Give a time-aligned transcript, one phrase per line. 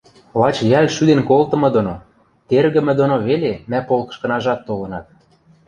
[0.39, 1.95] лач йӓл шӱден колтымы доно,
[2.47, 5.05] тергӹмӹ доно веле мӓ полкышкынажат толынат.